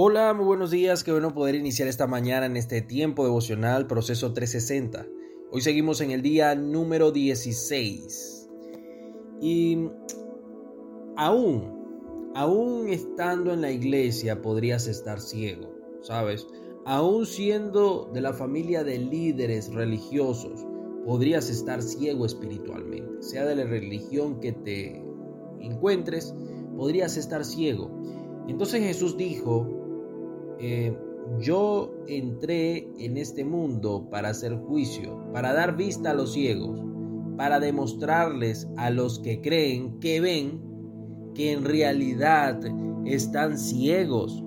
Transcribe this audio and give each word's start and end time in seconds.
Hola, 0.00 0.32
muy 0.32 0.44
buenos 0.44 0.70
días, 0.70 1.02
qué 1.02 1.10
bueno 1.10 1.34
poder 1.34 1.56
iniciar 1.56 1.88
esta 1.88 2.06
mañana 2.06 2.46
en 2.46 2.56
este 2.56 2.82
tiempo 2.82 3.24
devocional 3.24 3.88
Proceso 3.88 4.32
360. 4.32 5.04
Hoy 5.50 5.60
seguimos 5.60 6.00
en 6.00 6.12
el 6.12 6.22
día 6.22 6.54
número 6.54 7.10
16. 7.10 8.48
Y 9.40 9.88
aún, 11.16 12.30
aún 12.36 12.88
estando 12.90 13.52
en 13.52 13.60
la 13.60 13.72
iglesia 13.72 14.40
podrías 14.40 14.86
estar 14.86 15.20
ciego, 15.20 15.74
¿sabes? 16.02 16.46
Aún 16.84 17.26
siendo 17.26 18.08
de 18.14 18.20
la 18.20 18.32
familia 18.32 18.84
de 18.84 19.00
líderes 19.00 19.74
religiosos, 19.74 20.64
podrías 21.04 21.50
estar 21.50 21.82
ciego 21.82 22.24
espiritualmente. 22.24 23.20
Sea 23.20 23.44
de 23.46 23.56
la 23.56 23.64
religión 23.64 24.38
que 24.38 24.52
te 24.52 25.04
encuentres, 25.58 26.36
podrías 26.76 27.16
estar 27.16 27.44
ciego. 27.44 27.90
Entonces 28.46 28.80
Jesús 28.80 29.16
dijo, 29.16 29.87
eh, 30.60 30.96
yo 31.40 31.94
entré 32.06 32.88
en 32.98 33.16
este 33.16 33.44
mundo 33.44 34.08
para 34.10 34.30
hacer 34.30 34.56
juicio, 34.56 35.30
para 35.32 35.52
dar 35.52 35.76
vista 35.76 36.10
a 36.10 36.14
los 36.14 36.32
ciegos, 36.32 36.80
para 37.36 37.60
demostrarles 37.60 38.68
a 38.76 38.90
los 38.90 39.20
que 39.20 39.40
creen 39.40 40.00
que 40.00 40.20
ven 40.20 40.60
que 41.34 41.52
en 41.52 41.64
realidad 41.64 42.60
están 43.04 43.58
ciegos. 43.58 44.42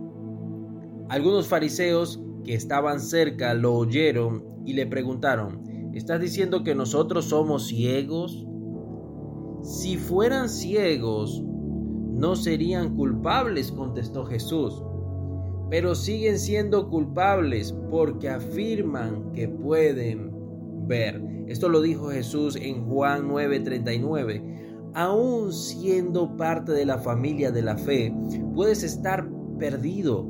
Algunos 1.08 1.48
fariseos 1.48 2.22
que 2.44 2.56
estaban 2.56 3.00
cerca 3.00 3.54
lo 3.54 3.76
oyeron 3.76 4.44
y 4.66 4.74
le 4.74 4.88
preguntaron, 4.88 5.64
¿estás 5.94 6.20
diciendo 6.20 6.64
que 6.64 6.76
nosotros 6.76 7.26
somos 7.26 7.68
ciegos? 7.68 8.46
Si 9.64 9.98
fueran 9.98 10.50
ciegos, 10.50 11.42
no 11.44 12.36
serían 12.36 12.96
culpables, 12.96 13.72
contestó 13.72 14.26
Jesús 14.26 14.84
pero 15.72 15.96
siguen 15.96 16.38
siendo 16.38 16.90
culpables 16.90 17.74
porque 17.90 18.28
afirman 18.28 19.32
que 19.32 19.48
pueden 19.48 20.30
ver. 20.86 21.24
Esto 21.48 21.70
lo 21.70 21.82
dijo 21.82 22.10
Jesús 22.10 22.58
en 22.58 22.86
Juan 22.86 23.30
9:39. 23.30 24.92
Aún 24.94 25.54
siendo 25.54 26.36
parte 26.36 26.74
de 26.74 26.86
la 26.86 26.98
familia 26.98 27.52
de 27.52 27.62
la 27.62 27.78
fe, 27.78 28.14
puedes 28.54 28.84
estar 28.84 29.30
perdido. 29.58 30.28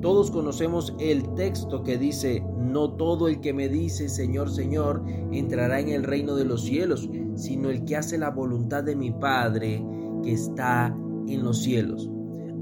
Todos 0.00 0.30
conocemos 0.30 0.94
el 1.00 1.34
texto 1.34 1.82
que 1.82 1.98
dice, 1.98 2.44
no 2.56 2.92
todo 2.92 3.26
el 3.26 3.40
que 3.40 3.52
me 3.52 3.68
dice 3.68 4.08
Señor, 4.08 4.48
Señor, 4.48 5.02
entrará 5.32 5.80
en 5.80 5.88
el 5.88 6.04
reino 6.04 6.36
de 6.36 6.44
los 6.44 6.62
cielos, 6.62 7.10
sino 7.34 7.68
el 7.68 7.84
que 7.84 7.96
hace 7.96 8.16
la 8.16 8.30
voluntad 8.30 8.84
de 8.84 8.94
mi 8.94 9.10
Padre 9.10 9.84
que 10.22 10.32
está 10.32 10.96
en 11.26 11.42
los 11.42 11.62
cielos. 11.62 12.08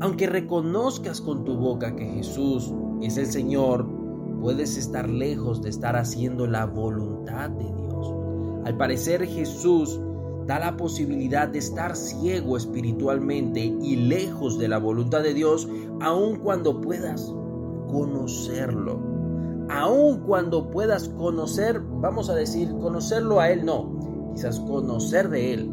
Aunque 0.01 0.27
reconozcas 0.27 1.21
con 1.21 1.45
tu 1.45 1.57
boca 1.57 1.95
que 1.95 2.07
Jesús 2.07 2.73
es 3.03 3.19
el 3.19 3.27
Señor, 3.27 3.87
puedes 4.41 4.79
estar 4.79 5.07
lejos 5.07 5.61
de 5.61 5.69
estar 5.69 5.95
haciendo 5.95 6.47
la 6.47 6.65
voluntad 6.65 7.51
de 7.51 7.67
Dios. 7.67 8.15
Al 8.65 8.79
parecer 8.79 9.27
Jesús 9.27 10.01
da 10.47 10.59
la 10.59 10.79
posibilidad 10.79 11.49
de 11.49 11.59
estar 11.59 11.95
ciego 11.97 12.57
espiritualmente 12.57 13.61
y 13.61 13.97
lejos 13.97 14.59
de 14.59 14.69
la 14.69 14.79
voluntad 14.79 15.23
de 15.23 15.35
Dios, 15.35 15.69
aun 16.01 16.37
cuando 16.37 16.81
puedas 16.81 17.35
conocerlo. 17.91 18.99
Aun 19.69 20.21
cuando 20.21 20.71
puedas 20.71 21.11
conocer, 21.11 21.79
vamos 22.01 22.31
a 22.31 22.35
decir, 22.35 22.71
conocerlo 22.81 23.39
a 23.39 23.51
Él, 23.51 23.67
no, 23.67 24.33
quizás 24.33 24.61
conocer 24.61 25.29
de 25.29 25.53
Él. 25.53 25.71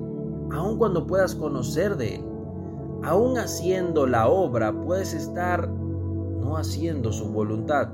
Aun 0.52 0.78
cuando 0.78 1.08
puedas 1.08 1.34
conocer 1.34 1.96
de 1.96 2.16
Él 2.16 2.37
aún 3.04 3.38
haciendo 3.38 4.08
la 4.08 4.28
obra, 4.28 4.74
puedes 4.74 5.14
estar 5.14 5.68
no 5.68 6.58
haciendo 6.58 7.12
su 7.12 7.30
voluntad. 7.30 7.90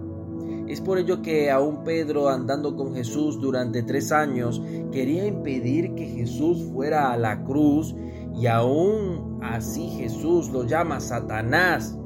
Es 0.68 0.80
por 0.80 0.98
ello 0.98 1.22
que 1.22 1.52
aún 1.52 1.84
Pedro, 1.84 2.30
andando 2.30 2.76
con 2.76 2.96
Jesús 2.96 3.40
durante 3.42 3.84
tres 3.84 4.12
años, 4.12 4.62
quería 4.92 5.26
impedir 5.26 5.94
que 5.96 6.06
Jesús 6.06 6.64
fuera 6.74 7.12
a 7.12 7.18
la 7.18 7.44
cruz 7.44 7.94
y 8.34 8.48
aún 8.48 9.40
así 9.44 9.90
Jesús 9.90 10.50
lo 10.52 10.66
llama 10.66 11.00
Satanás 11.00 11.98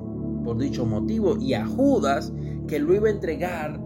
por 0.43 0.57
dicho 0.57 0.85
motivo 0.85 1.37
y 1.37 1.53
a 1.53 1.65
Judas 1.65 2.33
que 2.67 2.79
lo 2.79 2.93
iba 2.93 3.07
a 3.07 3.11
entregar, 3.11 3.79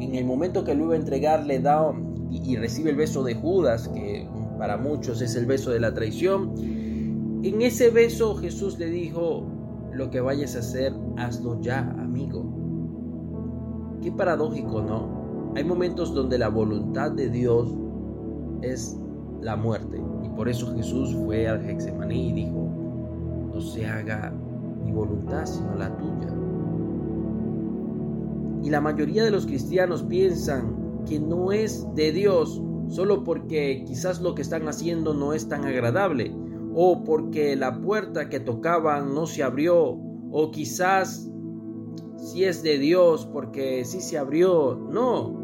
en 0.00 0.14
el 0.14 0.24
momento 0.24 0.64
que 0.64 0.74
lo 0.74 0.84
iba 0.84 0.94
a 0.94 0.98
entregar 0.98 1.44
le 1.44 1.58
da 1.58 1.92
y, 2.30 2.52
y 2.52 2.56
recibe 2.56 2.90
el 2.90 2.96
beso 2.96 3.24
de 3.24 3.34
Judas, 3.34 3.88
que 3.88 4.28
para 4.58 4.76
muchos 4.76 5.20
es 5.20 5.34
el 5.34 5.46
beso 5.46 5.70
de 5.70 5.80
la 5.80 5.92
traición, 5.92 6.54
en 7.42 7.62
ese 7.62 7.90
beso 7.90 8.36
Jesús 8.36 8.78
le 8.78 8.86
dijo, 8.86 9.44
lo 9.92 10.10
que 10.10 10.20
vayas 10.20 10.56
a 10.56 10.60
hacer, 10.60 10.94
hazlo 11.16 11.60
ya, 11.60 11.80
amigo. 11.98 12.44
Qué 14.00 14.12
paradójico, 14.12 14.82
¿no? 14.82 15.52
Hay 15.54 15.64
momentos 15.64 16.14
donde 16.14 16.38
la 16.38 16.48
voluntad 16.48 17.10
de 17.12 17.28
Dios 17.28 17.68
es 18.62 18.98
la 19.40 19.56
muerte. 19.56 20.00
Y 20.24 20.28
por 20.30 20.48
eso 20.48 20.74
Jesús 20.74 21.14
fue 21.14 21.48
al 21.48 21.68
Hexemaní 21.68 22.28
y 22.28 22.32
dijo, 22.32 22.68
no 23.52 23.60
se 23.60 23.86
haga 23.86 24.32
mi 24.84 24.92
voluntad 24.92 25.44
sino 25.44 25.74
la 25.74 25.96
tuya. 25.96 26.32
Y 28.62 28.70
la 28.70 28.80
mayoría 28.80 29.24
de 29.24 29.30
los 29.30 29.46
cristianos 29.46 30.04
piensan 30.04 31.02
que 31.06 31.18
no 31.18 31.50
es 31.52 31.86
de 31.94 32.12
Dios 32.12 32.62
solo 32.88 33.24
porque 33.24 33.84
quizás 33.86 34.20
lo 34.20 34.34
que 34.34 34.42
están 34.42 34.68
haciendo 34.68 35.14
no 35.14 35.32
es 35.32 35.48
tan 35.48 35.64
agradable 35.64 36.32
o 36.74 37.04
porque 37.04 37.56
la 37.56 37.80
puerta 37.80 38.28
que 38.28 38.40
tocaban 38.40 39.14
no 39.14 39.26
se 39.26 39.42
abrió, 39.42 39.98
o 40.30 40.50
quizás 40.50 41.28
si 42.16 42.44
es 42.44 42.62
de 42.62 42.78
Dios 42.78 43.26
porque 43.26 43.84
sí 43.84 44.00
se 44.00 44.16
abrió, 44.16 44.76
no. 44.90 45.40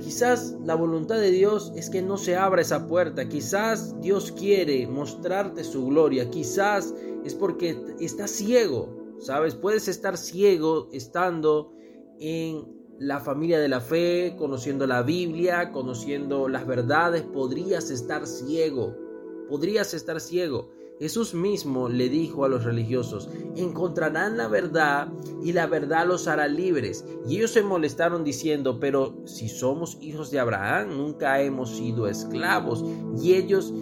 Quizás 0.00 0.56
la 0.64 0.74
voluntad 0.74 1.16
de 1.16 1.30
Dios 1.30 1.72
es 1.76 1.90
que 1.90 2.00
no 2.00 2.16
se 2.16 2.34
abra 2.34 2.62
esa 2.62 2.86
puerta, 2.86 3.28
quizás 3.28 4.00
Dios 4.00 4.32
quiere 4.32 4.86
mostrarte 4.86 5.62
su 5.62 5.86
gloria, 5.86 6.30
quizás 6.30 6.94
es 7.24 7.34
porque 7.34 7.78
estás 8.00 8.30
ciego, 8.30 9.14
¿sabes? 9.18 9.54
Puedes 9.54 9.88
estar 9.88 10.16
ciego 10.16 10.88
estando 10.92 11.74
en 12.18 12.64
la 12.98 13.20
familia 13.20 13.60
de 13.60 13.68
la 13.68 13.80
fe, 13.80 14.34
conociendo 14.38 14.86
la 14.86 15.02
Biblia, 15.02 15.70
conociendo 15.70 16.48
las 16.48 16.66
verdades, 16.66 17.22
podrías 17.22 17.90
estar 17.90 18.26
ciego 18.26 19.09
podrías 19.50 19.92
estar 19.94 20.20
ciego. 20.20 20.68
Jesús 21.00 21.34
mismo 21.34 21.88
le 21.88 22.08
dijo 22.08 22.44
a 22.44 22.48
los 22.48 22.62
religiosos, 22.62 23.28
encontrarán 23.56 24.36
la 24.36 24.46
verdad 24.46 25.08
y 25.42 25.52
la 25.52 25.66
verdad 25.66 26.06
los 26.06 26.28
hará 26.28 26.46
libres. 26.46 27.04
Y 27.26 27.38
ellos 27.38 27.50
se 27.50 27.62
molestaron 27.62 28.22
diciendo, 28.22 28.78
pero 28.78 29.16
si 29.24 29.48
somos 29.48 29.98
hijos 30.00 30.30
de 30.30 30.38
Abraham, 30.38 30.96
nunca 30.96 31.40
hemos 31.40 31.70
sido 31.70 32.06
esclavos. 32.06 32.84
Y 33.20 33.34
ellos 33.34 33.74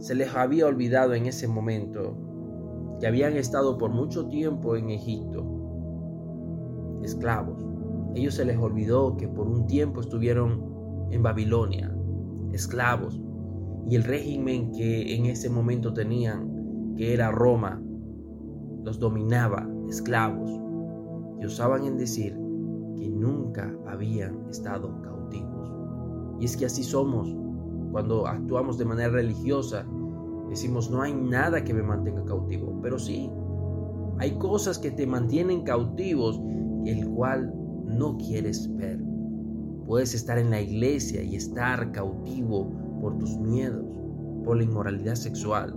se 0.00 0.14
les 0.14 0.34
había 0.34 0.66
olvidado 0.66 1.14
en 1.14 1.26
ese 1.26 1.48
momento 1.48 2.18
que 3.00 3.06
habían 3.06 3.36
estado 3.36 3.78
por 3.78 3.90
mucho 3.90 4.26
tiempo 4.26 4.76
en 4.76 4.90
Egipto, 4.90 5.46
esclavos. 7.02 7.64
Ellos 8.14 8.34
se 8.34 8.44
les 8.44 8.58
olvidó 8.58 9.16
que 9.16 9.28
por 9.28 9.46
un 9.46 9.66
tiempo 9.66 10.02
estuvieron 10.02 11.08
en 11.10 11.22
Babilonia, 11.22 11.96
esclavos 12.52 13.18
y 13.86 13.96
el 13.96 14.04
régimen 14.04 14.72
que 14.72 15.14
en 15.14 15.26
ese 15.26 15.50
momento 15.50 15.92
tenían, 15.92 16.94
que 16.96 17.12
era 17.12 17.30
Roma, 17.30 17.82
los 18.82 18.98
dominaba, 18.98 19.68
esclavos, 19.88 20.50
y 21.40 21.44
osaban 21.44 21.84
en 21.84 21.96
decir 21.96 22.32
que 22.96 23.10
nunca 23.10 23.74
habían 23.86 24.48
estado 24.48 25.00
cautivos. 25.02 25.70
Y 26.40 26.46
es 26.46 26.56
que 26.56 26.66
así 26.66 26.82
somos. 26.82 27.34
Cuando 27.92 28.26
actuamos 28.26 28.78
de 28.78 28.84
manera 28.86 29.10
religiosa, 29.10 29.86
decimos 30.48 30.90
no 30.90 31.02
hay 31.02 31.14
nada 31.14 31.62
que 31.62 31.74
me 31.74 31.82
mantenga 31.82 32.24
cautivo, 32.24 32.78
pero 32.82 32.98
sí, 32.98 33.30
hay 34.18 34.38
cosas 34.38 34.78
que 34.78 34.90
te 34.90 35.06
mantienen 35.06 35.62
cautivos, 35.62 36.40
el 36.86 37.06
cual 37.10 37.52
no 37.84 38.16
quieres 38.16 38.74
ver. 38.76 39.00
Puedes 39.86 40.14
estar 40.14 40.38
en 40.38 40.50
la 40.50 40.60
iglesia 40.60 41.22
y 41.22 41.36
estar 41.36 41.92
cautivo 41.92 42.83
por 43.04 43.18
tus 43.18 43.36
miedos, 43.36 43.84
por 44.46 44.56
la 44.56 44.62
inmoralidad 44.62 45.14
sexual, 45.14 45.74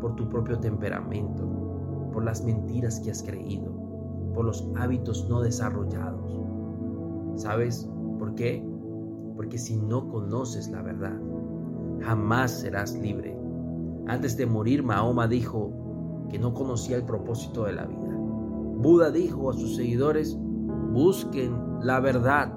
por 0.00 0.16
tu 0.16 0.28
propio 0.28 0.58
temperamento, 0.58 1.44
por 2.12 2.24
las 2.24 2.44
mentiras 2.44 2.98
que 2.98 3.12
has 3.12 3.22
creído, 3.22 3.70
por 4.34 4.44
los 4.44 4.68
hábitos 4.74 5.28
no 5.28 5.40
desarrollados. 5.40 6.36
¿Sabes 7.36 7.88
por 8.18 8.34
qué? 8.34 8.68
Porque 9.36 9.56
si 9.56 9.76
no 9.76 10.08
conoces 10.08 10.68
la 10.68 10.82
verdad, 10.82 11.16
jamás 12.00 12.50
serás 12.50 12.96
libre. 12.96 13.38
Antes 14.08 14.36
de 14.36 14.44
morir, 14.44 14.82
Mahoma 14.82 15.28
dijo 15.28 15.70
que 16.28 16.40
no 16.40 16.54
conocía 16.54 16.96
el 16.96 17.04
propósito 17.04 17.66
de 17.66 17.74
la 17.74 17.86
vida. 17.86 18.18
Buda 18.18 19.12
dijo 19.12 19.48
a 19.48 19.52
sus 19.52 19.76
seguidores, 19.76 20.36
busquen 20.92 21.56
la 21.82 22.00
verdad. 22.00 22.52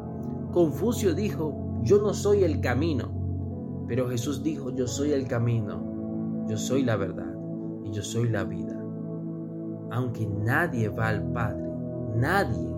Confucio 0.53 1.13
dijo, 1.13 1.53
yo 1.83 2.01
no 2.01 2.15
soy 2.15 2.43
el 2.43 2.61
camino. 2.61 3.16
Pero 3.87 4.09
Jesús 4.09 4.43
dijo, 4.43 4.69
yo 4.71 4.85
soy 4.87 5.11
el 5.11 5.27
camino, 5.27 6.45
yo 6.47 6.57
soy 6.57 6.83
la 6.83 6.95
verdad 6.97 7.33
y 7.83 7.91
yo 7.91 8.03
soy 8.03 8.29
la 8.29 8.43
vida. 8.43 8.73
aunque 9.89 10.27
nadie 10.27 10.89
va 10.89 11.07
al 11.07 11.31
Padre, 11.31 11.71
nadie, 12.15 12.69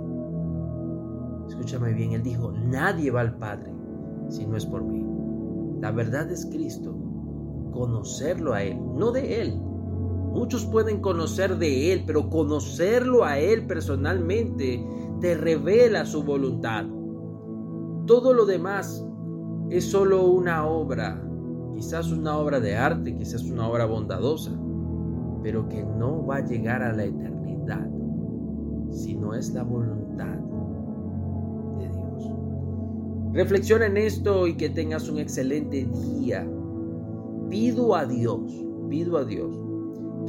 escúchame 1.48 1.92
bien, 1.94 2.14
él 2.14 2.22
dijo, 2.22 2.52
nadie 2.52 3.10
va 3.10 3.22
al 3.22 3.36
Padre 3.38 3.74
si 4.30 4.46
no 4.46 4.56
es 4.56 4.66
por 4.66 4.84
mí. 4.84 5.04
La 5.82 5.92
verdad 5.92 6.30
es 6.32 6.46
Cristo, 6.46 6.96
conocerlo 7.72 8.54
a 8.54 8.64
Él, 8.64 8.78
no 8.96 9.12
de 9.12 9.42
Él. 9.42 9.60
Muchos 9.60 10.66
pueden 10.66 11.02
conocer 11.02 11.58
de 11.58 11.94
Él, 11.94 12.04
pero 12.06 12.30
conocerlo 12.30 13.26
a 13.26 13.40
Él 13.40 13.66
personalmente 13.66 14.86
te 15.22 15.36
revela 15.36 16.06
su 16.06 16.24
voluntad. 16.24 16.86
Todo 18.06 18.34
lo 18.34 18.46
demás 18.46 19.06
es 19.70 19.86
solo 19.86 20.26
una 20.26 20.66
obra, 20.66 21.22
quizás 21.76 22.12
una 22.12 22.38
obra 22.38 22.60
de 22.60 22.76
arte, 22.76 23.16
quizás 23.16 23.44
una 23.44 23.68
obra 23.68 23.86
bondadosa, 23.86 24.52
pero 25.44 25.68
que 25.70 25.84
no 25.84 26.26
va 26.26 26.38
a 26.38 26.46
llegar 26.46 26.82
a 26.82 26.94
la 26.94 27.06
eternidad 27.06 27.88
si 28.92 29.16
no 29.16 29.34
es 29.34 29.54
la 29.54 29.64
voluntad 29.64 30.38
de 31.78 31.88
Dios. 31.88 32.32
Reflexiona 33.34 33.86
en 33.86 33.98
esto 33.98 34.48
y 34.48 34.56
que 34.56 34.70
tengas 34.70 35.08
un 35.08 35.20
excelente 35.20 35.86
día. 35.86 36.50
Pido 37.50 37.96
a 37.96 38.06
Dios, 38.06 38.66
pido 38.90 39.18
a 39.18 39.26
Dios 39.26 39.70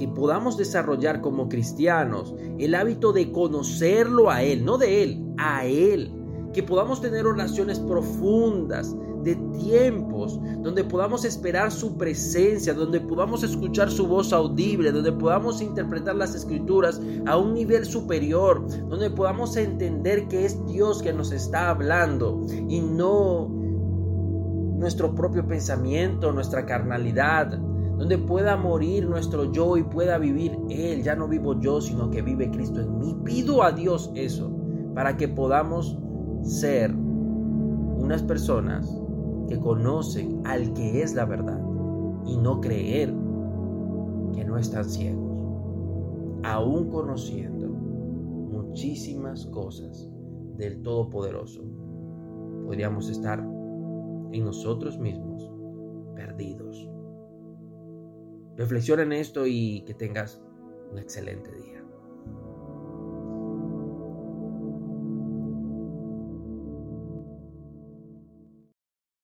que 0.01 0.09
podamos 0.09 0.57
desarrollar 0.57 1.21
como 1.21 1.49
cristianos 1.49 2.35
el 2.59 2.75
hábito 2.75 3.13
de 3.13 3.31
conocerlo 3.33 4.31
a 4.31 4.43
Él, 4.43 4.65
no 4.65 4.79
de 4.79 5.03
Él, 5.03 5.27
a 5.37 5.67
Él. 5.67 6.11
Que 6.55 6.63
podamos 6.63 7.01
tener 7.03 7.27
oraciones 7.27 7.79
profundas, 7.79 8.97
de 9.23 9.37
tiempos 9.59 10.41
donde 10.63 10.85
podamos 10.85 11.25
esperar 11.25 11.71
su 11.71 11.97
presencia, 11.97 12.75
donde 12.75 13.01
podamos 13.01 13.43
escuchar 13.43 13.91
su 13.91 14.07
voz 14.07 14.33
audible, 14.33 14.93
donde 14.93 15.13
podamos 15.13 15.61
interpretar 15.61 16.17
las 16.17 16.35
escrituras 16.35 17.01
a 17.27 17.37
un 17.37 17.55
nivel 17.55 17.85
superior, 17.85 18.67
donde 18.89 19.11
podamos 19.11 19.57
entender 19.57 20.29
que 20.29 20.45
es 20.45 20.65
Dios 20.67 21.03
que 21.03 21.13
nos 21.13 21.33
está 21.33 21.71
hablando 21.71 22.47
y 22.69 22.81
no 22.81 23.49
nuestro 24.79 25.15
propio 25.15 25.47
pensamiento, 25.47 26.33
nuestra 26.33 26.65
carnalidad, 26.65 27.59
donde 27.99 28.17
pueda 28.17 28.57
morir 28.57 29.07
nuestro 29.07 29.53
yo 29.53 29.77
y 29.77 29.83
pueda 29.83 30.17
vivir 30.17 30.59
Él. 30.71 31.03
Ya 31.03 31.15
no 31.15 31.29
vivo 31.29 31.61
yo, 31.61 31.83
sino 31.83 32.11
que 32.11 32.23
vive 32.23 32.51
Cristo 32.51 32.81
en 32.81 32.99
mí. 32.99 33.15
Pido 33.25 33.63
a 33.63 33.73
Dios 33.73 34.11
eso, 34.15 34.51
para 34.95 35.19
que 35.19 35.29
podamos 35.29 35.99
ser 36.43 36.95
unas 36.95 38.23
personas 38.23 39.00
que 39.51 39.59
conocen 39.59 40.47
al 40.47 40.73
que 40.75 41.03
es 41.03 41.13
la 41.15 41.25
verdad 41.25 41.61
y 42.25 42.37
no 42.37 42.61
creer 42.61 43.09
que 44.33 44.45
no 44.45 44.57
están 44.57 44.85
ciegos, 44.85 45.43
aún 46.45 46.89
conociendo 46.89 47.67
muchísimas 47.69 49.47
cosas 49.47 50.09
del 50.57 50.81
Todopoderoso, 50.83 51.65
podríamos 52.65 53.11
estar 53.11 53.41
en 53.41 54.45
nosotros 54.45 54.97
mismos 55.01 55.51
perdidos. 56.15 56.89
Reflexiona 58.57 59.03
en 59.03 59.15
esto 59.15 59.49
y 59.49 59.83
que 59.85 59.95
tengas 59.95 60.41
un 60.93 60.99
excelente 61.01 61.51
día. 61.57 61.85